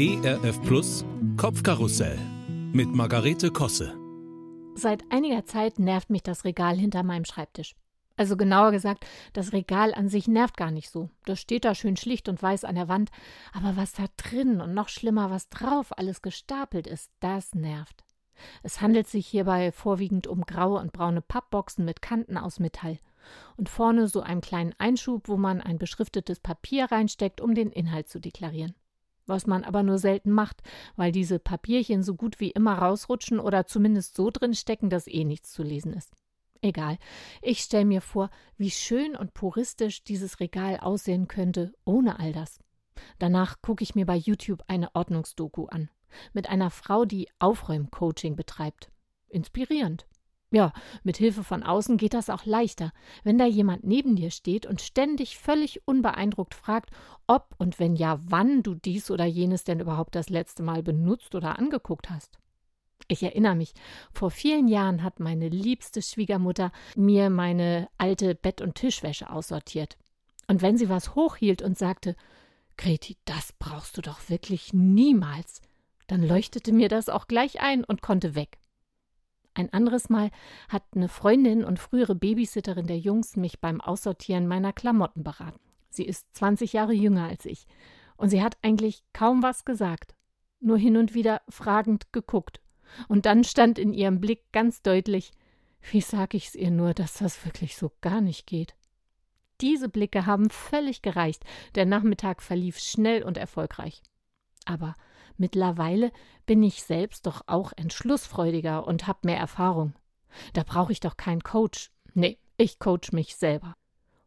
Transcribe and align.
ERF 0.00 0.62
Plus 0.62 1.04
Kopfkarussell 1.36 2.16
mit 2.72 2.94
Margarete 2.94 3.50
Kosse. 3.50 3.98
Seit 4.76 5.02
einiger 5.10 5.44
Zeit 5.44 5.80
nervt 5.80 6.08
mich 6.08 6.22
das 6.22 6.44
Regal 6.44 6.76
hinter 6.76 7.02
meinem 7.02 7.24
Schreibtisch. 7.24 7.74
Also 8.16 8.36
genauer 8.36 8.70
gesagt, 8.70 9.04
das 9.32 9.52
Regal 9.52 9.92
an 9.92 10.08
sich 10.08 10.28
nervt 10.28 10.56
gar 10.56 10.70
nicht 10.70 10.88
so. 10.88 11.10
Das 11.24 11.40
steht 11.40 11.64
da 11.64 11.74
schön 11.74 11.96
schlicht 11.96 12.28
und 12.28 12.40
weiß 12.40 12.62
an 12.62 12.76
der 12.76 12.86
Wand. 12.86 13.10
Aber 13.52 13.76
was 13.76 13.92
da 13.92 14.04
drin 14.16 14.60
und 14.60 14.72
noch 14.72 14.88
schlimmer, 14.88 15.32
was 15.32 15.48
drauf 15.48 15.98
alles 15.98 16.22
gestapelt 16.22 16.86
ist, 16.86 17.10
das 17.18 17.56
nervt. 17.56 18.04
Es 18.62 18.80
handelt 18.80 19.08
sich 19.08 19.26
hierbei 19.26 19.72
vorwiegend 19.72 20.28
um 20.28 20.42
graue 20.42 20.78
und 20.78 20.92
braune 20.92 21.22
Pappboxen 21.22 21.84
mit 21.84 22.02
Kanten 22.02 22.38
aus 22.38 22.60
Metall. 22.60 23.00
Und 23.56 23.68
vorne 23.68 24.06
so 24.06 24.20
einen 24.20 24.42
kleinen 24.42 24.76
Einschub, 24.78 25.26
wo 25.26 25.36
man 25.36 25.60
ein 25.60 25.78
beschriftetes 25.78 26.38
Papier 26.38 26.84
reinsteckt, 26.84 27.40
um 27.40 27.56
den 27.56 27.72
Inhalt 27.72 28.08
zu 28.08 28.20
deklarieren 28.20 28.76
was 29.28 29.46
man 29.46 29.64
aber 29.64 29.82
nur 29.82 29.98
selten 29.98 30.30
macht, 30.30 30.62
weil 30.96 31.12
diese 31.12 31.38
Papierchen 31.38 32.02
so 32.02 32.14
gut 32.14 32.40
wie 32.40 32.50
immer 32.50 32.78
rausrutschen 32.78 33.40
oder 33.40 33.66
zumindest 33.66 34.16
so 34.16 34.30
drin 34.30 34.54
stecken, 34.54 34.90
dass 34.90 35.06
eh 35.06 35.24
nichts 35.24 35.52
zu 35.52 35.62
lesen 35.62 35.92
ist. 35.92 36.12
Egal, 36.60 36.98
ich 37.40 37.60
stelle 37.60 37.84
mir 37.84 38.00
vor, 38.00 38.30
wie 38.56 38.70
schön 38.70 39.14
und 39.14 39.32
puristisch 39.32 40.02
dieses 40.02 40.40
Regal 40.40 40.78
aussehen 40.78 41.28
könnte 41.28 41.72
ohne 41.84 42.18
all 42.18 42.32
das. 42.32 42.58
Danach 43.18 43.62
gucke 43.62 43.84
ich 43.84 43.94
mir 43.94 44.06
bei 44.06 44.16
YouTube 44.16 44.64
eine 44.66 44.92
Ordnungsdoku 44.94 45.66
an, 45.66 45.88
mit 46.32 46.48
einer 46.48 46.70
Frau, 46.70 47.04
die 47.04 47.28
Aufräumcoaching 47.38 48.34
betreibt. 48.34 48.90
Inspirierend. 49.28 50.06
Ja, 50.50 50.72
mit 51.02 51.18
Hilfe 51.18 51.44
von 51.44 51.62
außen 51.62 51.98
geht 51.98 52.14
das 52.14 52.30
auch 52.30 52.46
leichter, 52.46 52.92
wenn 53.22 53.36
da 53.36 53.44
jemand 53.44 53.84
neben 53.84 54.16
dir 54.16 54.30
steht 54.30 54.64
und 54.64 54.80
ständig 54.80 55.38
völlig 55.38 55.86
unbeeindruckt 55.86 56.54
fragt, 56.54 56.90
ob 57.26 57.54
und 57.58 57.78
wenn 57.78 57.96
ja, 57.96 58.18
wann 58.24 58.62
du 58.62 58.74
dies 58.74 59.10
oder 59.10 59.26
jenes 59.26 59.64
denn 59.64 59.80
überhaupt 59.80 60.14
das 60.14 60.30
letzte 60.30 60.62
Mal 60.62 60.82
benutzt 60.82 61.34
oder 61.34 61.58
angeguckt 61.58 62.08
hast. 62.08 62.38
Ich 63.08 63.22
erinnere 63.22 63.56
mich, 63.56 63.74
vor 64.12 64.30
vielen 64.30 64.68
Jahren 64.68 65.02
hat 65.02 65.20
meine 65.20 65.48
liebste 65.48 66.00
Schwiegermutter 66.00 66.72
mir 66.96 67.28
meine 67.28 67.88
alte 67.98 68.34
Bett- 68.34 68.62
und 68.62 68.74
Tischwäsche 68.74 69.30
aussortiert. 69.30 69.98
Und 70.46 70.62
wenn 70.62 70.78
sie 70.78 70.88
was 70.88 71.14
hochhielt 71.14 71.60
und 71.60 71.76
sagte, 71.76 72.16
Greti, 72.78 73.16
das 73.26 73.52
brauchst 73.58 73.96
du 73.98 74.02
doch 74.02 74.30
wirklich 74.30 74.72
niemals, 74.72 75.60
dann 76.06 76.22
leuchtete 76.22 76.72
mir 76.72 76.88
das 76.88 77.10
auch 77.10 77.28
gleich 77.28 77.60
ein 77.60 77.84
und 77.84 78.00
konnte 78.00 78.34
weg. 78.34 78.58
Ein 79.58 79.72
anderes 79.72 80.08
Mal 80.08 80.30
hat 80.68 80.84
eine 80.94 81.08
Freundin 81.08 81.64
und 81.64 81.80
frühere 81.80 82.14
Babysitterin 82.14 82.86
der 82.86 82.98
Jungs 82.98 83.34
mich 83.34 83.58
beim 83.58 83.80
Aussortieren 83.80 84.46
meiner 84.46 84.72
Klamotten 84.72 85.24
beraten. 85.24 85.58
Sie 85.90 86.04
ist 86.04 86.32
20 86.36 86.74
Jahre 86.74 86.92
jünger 86.92 87.24
als 87.24 87.44
ich 87.44 87.66
und 88.16 88.28
sie 88.28 88.40
hat 88.40 88.56
eigentlich 88.62 89.02
kaum 89.12 89.42
was 89.42 89.64
gesagt, 89.64 90.14
nur 90.60 90.78
hin 90.78 90.96
und 90.96 91.12
wieder 91.12 91.42
fragend 91.48 92.12
geguckt. 92.12 92.60
Und 93.08 93.26
dann 93.26 93.42
stand 93.42 93.80
in 93.80 93.92
ihrem 93.92 94.20
Blick 94.20 94.44
ganz 94.52 94.80
deutlich, 94.80 95.32
wie 95.90 96.02
sag 96.02 96.34
ich's 96.34 96.54
ihr 96.54 96.70
nur, 96.70 96.94
dass 96.94 97.14
das 97.14 97.44
wirklich 97.44 97.76
so 97.76 97.90
gar 98.00 98.20
nicht 98.20 98.46
geht. 98.46 98.76
Diese 99.60 99.88
Blicke 99.88 100.24
haben 100.24 100.50
völlig 100.50 101.02
gereicht. 101.02 101.42
Der 101.74 101.84
Nachmittag 101.84 102.42
verlief 102.42 102.78
schnell 102.78 103.24
und 103.24 103.36
erfolgreich. 103.36 104.02
Aber 104.66 104.94
Mittlerweile 105.38 106.10
bin 106.46 106.62
ich 106.62 106.82
selbst 106.82 107.26
doch 107.26 107.42
auch 107.46 107.72
entschlussfreudiger 107.76 108.86
und 108.86 109.06
hab 109.06 109.24
mehr 109.24 109.38
Erfahrung. 109.38 109.94
Da 110.52 110.64
brauche 110.64 110.92
ich 110.92 111.00
doch 111.00 111.16
keinen 111.16 111.42
Coach. 111.42 111.90
Nee, 112.12 112.38
ich 112.56 112.80
coach 112.80 113.12
mich 113.12 113.36
selber. 113.36 113.74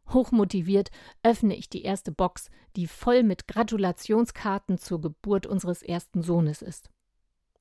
Hochmotiviert 0.08 0.90
öffne 1.22 1.54
ich 1.54 1.68
die 1.68 1.82
erste 1.82 2.12
Box, 2.12 2.50
die 2.76 2.86
voll 2.86 3.22
mit 3.22 3.46
Gratulationskarten 3.46 4.78
zur 4.78 5.00
Geburt 5.00 5.46
unseres 5.46 5.82
ersten 5.82 6.22
Sohnes 6.22 6.62
ist. 6.62 6.90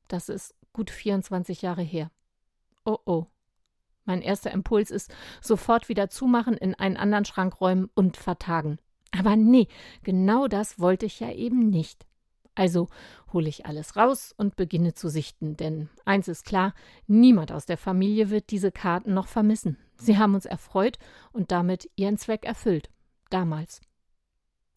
Das 0.07 0.29
ist 0.29 0.55
gut 0.71 0.89
24 0.89 1.61
Jahre 1.61 1.83
her. 1.83 2.09
Oh 2.85 2.97
oh. 3.05 3.25
Mein 4.05 4.21
erster 4.21 4.51
Impuls 4.51 4.91
ist, 4.91 5.13
sofort 5.41 5.89
wieder 5.89 6.09
zumachen, 6.09 6.55
in 6.55 6.73
einen 6.73 6.97
anderen 6.97 7.25
Schrank 7.25 7.59
räumen 7.61 7.89
und 7.93 8.17
vertagen. 8.17 8.79
Aber 9.11 9.35
nee, 9.35 9.67
genau 10.03 10.47
das 10.47 10.79
wollte 10.79 11.05
ich 11.05 11.19
ja 11.19 11.31
eben 11.31 11.69
nicht. 11.69 12.07
Also 12.61 12.89
hole 13.33 13.49
ich 13.49 13.65
alles 13.65 13.95
raus 13.95 14.35
und 14.37 14.55
beginne 14.55 14.93
zu 14.93 15.09
sichten, 15.09 15.57
denn 15.57 15.89
eins 16.05 16.27
ist 16.27 16.45
klar, 16.45 16.75
niemand 17.07 17.51
aus 17.51 17.65
der 17.65 17.75
Familie 17.75 18.29
wird 18.29 18.51
diese 18.51 18.71
Karten 18.71 19.15
noch 19.15 19.25
vermissen. 19.25 19.79
Sie 19.95 20.19
haben 20.19 20.35
uns 20.35 20.45
erfreut 20.45 20.99
und 21.31 21.49
damit 21.51 21.89
ihren 21.95 22.19
Zweck 22.19 22.45
erfüllt. 22.45 22.91
Damals. 23.31 23.81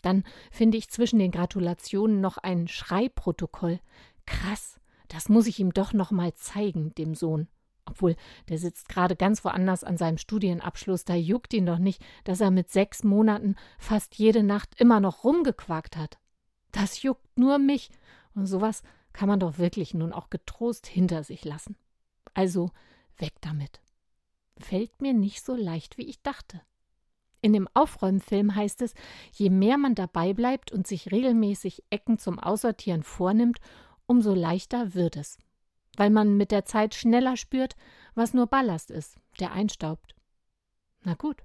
Dann 0.00 0.25
finde 0.50 0.78
ich 0.78 0.89
zwischen 0.89 1.19
den 1.19 1.31
Gratulationen 1.31 2.23
noch 2.23 2.39
ein 2.39 2.69
Schreibprotokoll. 2.69 3.81
Krass, 4.25 4.81
das 5.09 5.28
muss 5.28 5.47
ich 5.47 5.61
ihm 5.61 5.75
doch 5.75 5.93
noch 5.93 6.11
mal 6.11 6.33
zeigen, 6.33 6.94
dem 6.94 7.15
Sohn. 7.15 7.49
Obwohl, 7.84 8.17
der 8.49 8.56
sitzt 8.56 8.89
gerade 8.89 9.15
ganz 9.15 9.44
woanders 9.44 9.84
an 9.84 9.99
seinem 9.99 10.17
Studienabschluss, 10.17 11.05
da 11.05 11.15
juckt 11.15 11.53
ihn 11.53 11.67
doch 11.67 11.77
nicht, 11.77 12.03
dass 12.25 12.41
er 12.41 12.50
mit 12.50 12.71
sechs 12.71 13.05
Monaten 13.05 13.56
fast 13.78 14.15
jede 14.15 14.43
Nacht 14.43 14.81
immer 14.81 15.00
noch 15.00 15.23
rumgequakt 15.23 15.99
hat. 15.99 16.19
Das 16.75 17.03
juckt 17.03 17.39
nur 17.39 17.59
mich. 17.59 17.91
Und 18.35 18.47
sowas 18.47 18.83
kann 19.12 19.29
man 19.29 19.39
doch 19.39 19.59
wirklich 19.59 19.95
nun 19.95 20.12
auch 20.12 20.29
getrost 20.29 20.89
hinter 20.89 21.23
sich 21.23 21.45
lassen. 21.45 21.77
Also 22.35 22.73
weg 23.17 23.35
damit. 23.41 23.81
Fällt 24.59 25.01
mir 25.01 25.15
nicht 25.15 25.45
so 25.45 25.55
leicht, 25.55 25.99
wie 25.99 26.07
ich 26.07 26.21
dachte. 26.23 26.61
In 27.41 27.53
dem 27.53 27.69
Aufräumfilm 27.75 28.57
heißt 28.57 28.83
es, 28.83 28.95
je 29.33 29.51
mehr 29.51 29.79
man 29.79 29.95
dabei 29.95 30.33
bleibt 30.35 30.73
und 30.73 30.87
sich 30.87 31.12
regelmäßig 31.12 31.85
Ecken 31.91 32.19
zum 32.19 32.41
Aussortieren 32.41 33.05
vornimmt, 33.05 33.61
umso 34.06 34.35
leichter 34.35 34.95
wird 34.95 35.17
es. 35.17 35.39
Weil 35.97 36.11
man 36.11 36.37
mit 36.37 36.51
der 36.51 36.65
Zeit 36.65 36.97
schneller 36.97 37.37
spürt, 37.37 37.77
was 38.17 38.35
nur 38.35 38.49
Ballast 38.49 38.91
ist, 38.91 39.17
der 39.39 39.53
einstaubt. 39.53 40.17
Na 41.03 41.15
gut. 41.15 41.45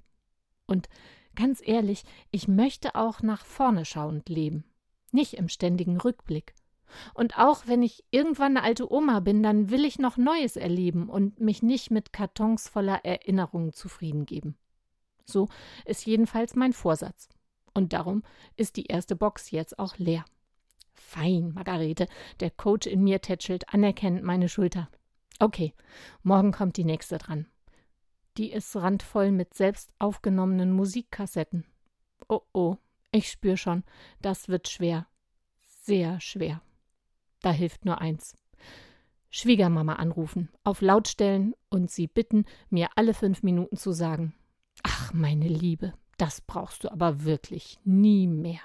Und 0.66 0.90
ganz 1.36 1.62
ehrlich, 1.64 2.04
ich 2.32 2.48
möchte 2.48 2.96
auch 2.96 3.22
nach 3.22 3.46
vorne 3.46 3.86
schauend 3.86 4.28
leben 4.28 4.64
nicht 5.14 5.36
im 5.36 5.50
ständigen 5.50 6.00
Rückblick. 6.00 6.54
Und 7.14 7.38
auch 7.38 7.68
wenn 7.68 7.84
ich 7.84 8.04
irgendwann 8.12 8.58
eine 8.58 8.64
alte 8.64 8.92
Oma 8.92 9.20
bin, 9.20 9.44
dann 9.44 9.70
will 9.70 9.86
ich 9.86 10.00
noch 10.00 10.18
Neues 10.18 10.56
erleben 10.56 11.10
und 11.10 11.40
mich 11.40 11.62
nicht 11.62 11.92
mit 11.92 12.14
Kartons 12.14 12.68
voller 12.68 13.06
Erinnerungen 13.06 13.74
zufrieden 13.74 14.26
geben. 14.26 14.58
So 15.26 15.48
ist 15.86 16.06
jedenfalls 16.06 16.56
mein 16.56 16.74
Vorsatz. 16.74 17.30
Und 17.74 17.94
darum 17.94 18.24
ist 18.56 18.76
die 18.78 18.88
erste 18.88 19.16
Box 19.16 19.52
jetzt 19.52 19.78
auch 19.78 19.98
leer. 19.98 20.26
Fein, 20.96 21.54
Margarete, 21.54 22.08
der 22.40 22.52
Coach 22.52 22.88
in 22.88 23.04
mir 23.04 23.22
tätschelt 23.22 23.72
anerkennend 23.74 24.24
meine 24.24 24.50
Schulter. 24.50 24.90
Okay, 25.40 25.74
morgen 26.24 26.52
kommt 26.52 26.78
die 26.78 26.84
nächste 26.84 27.18
dran. 27.18 27.46
Die 28.38 28.52
ist 28.52 28.76
randvoll 28.76 29.32
mit 29.32 29.54
selbst 29.54 29.92
aufgenommenen 30.00 30.72
Musikkassetten. 30.72 31.66
Oh 32.28 32.42
oh, 32.54 32.78
ich 33.20 33.30
spür 33.30 33.58
schon, 33.58 33.84
das 34.22 34.50
wird 34.50 34.68
schwer. 34.68 35.08
Sehr 35.68 36.20
schwer. 36.20 36.62
Da 37.42 37.52
hilft 37.52 37.86
nur 37.86 38.02
eins. 38.02 38.36
Schwiegermama 39.30 39.94
anrufen, 39.94 40.50
auf 40.64 40.82
laut 40.82 41.08
stellen 41.08 41.54
und 41.70 41.92
sie 41.92 42.08
bitten, 42.08 42.46
mir 42.70 42.90
alle 42.96 43.14
fünf 43.14 43.44
Minuten 43.44 43.78
zu 43.78 43.92
sagen: 43.92 44.34
Ach, 44.84 45.14
meine 45.14 45.48
Liebe, 45.48 45.94
das 46.18 46.42
brauchst 46.42 46.84
du 46.84 46.92
aber 46.92 47.24
wirklich 47.24 47.80
nie 47.84 48.28
mehr. 48.28 48.62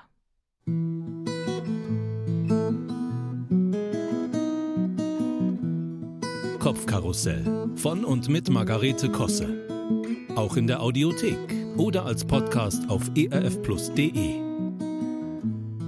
Kopfkarussell 6.58 7.68
von 7.76 8.04
und 8.06 8.30
mit 8.30 8.48
Margarete 8.48 9.10
Kosse. 9.10 9.66
Auch 10.34 10.56
in 10.56 10.66
der 10.66 10.80
Audiothek 10.80 11.36
oder 11.76 12.06
als 12.06 12.24
Podcast 12.24 12.88
auf 12.88 13.10
erfplus.de. 13.14 14.43